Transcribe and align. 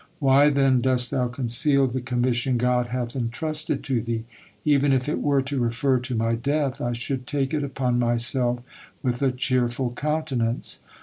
Why, 0.17 0.49
then, 0.49 0.81
dost 0.81 1.11
thou 1.11 1.27
conceal 1.27 1.85
the 1.85 2.01
commission 2.01 2.57
God 2.57 2.87
hath 2.87 3.15
entrusted 3.15 3.83
to 3.83 4.01
thee? 4.01 4.25
Even 4.65 4.93
if 4.93 5.07
it 5.07 5.21
were 5.21 5.43
to 5.43 5.59
refer 5.61 5.99
to 5.99 6.15
my 6.15 6.33
death, 6.33 6.81
I 6.81 6.93
should 6.93 7.27
take 7.27 7.53
it 7.53 7.63
upon 7.63 7.99
myself 7.99 8.61
with 9.03 9.21
a 9.21 9.31
cheerful 9.31 9.93
countenance." 9.93 10.81